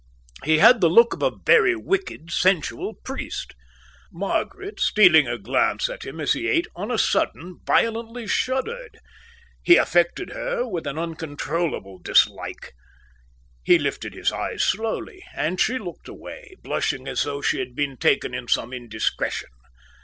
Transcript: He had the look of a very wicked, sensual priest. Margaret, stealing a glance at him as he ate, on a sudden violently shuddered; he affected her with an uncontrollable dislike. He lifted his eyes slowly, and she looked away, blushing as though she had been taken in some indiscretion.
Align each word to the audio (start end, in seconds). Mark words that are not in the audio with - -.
He 0.43 0.57
had 0.57 0.81
the 0.81 0.89
look 0.89 1.13
of 1.13 1.21
a 1.21 1.37
very 1.45 1.75
wicked, 1.75 2.31
sensual 2.31 2.95
priest. 3.05 3.53
Margaret, 4.11 4.79
stealing 4.79 5.27
a 5.27 5.37
glance 5.37 5.89
at 5.89 6.05
him 6.07 6.19
as 6.19 6.33
he 6.33 6.47
ate, 6.47 6.65
on 6.75 6.89
a 6.89 6.97
sudden 6.97 7.59
violently 7.67 8.25
shuddered; 8.25 8.97
he 9.61 9.75
affected 9.75 10.31
her 10.31 10.67
with 10.67 10.87
an 10.87 10.97
uncontrollable 10.97 11.99
dislike. 11.99 12.73
He 13.63 13.77
lifted 13.77 14.15
his 14.15 14.31
eyes 14.31 14.63
slowly, 14.63 15.23
and 15.35 15.61
she 15.61 15.77
looked 15.77 16.07
away, 16.07 16.55
blushing 16.63 17.07
as 17.07 17.21
though 17.21 17.41
she 17.43 17.59
had 17.59 17.75
been 17.75 17.95
taken 17.95 18.33
in 18.33 18.47
some 18.47 18.73
indiscretion. 18.73 19.49